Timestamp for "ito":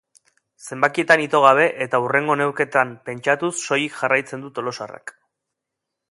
1.25-1.41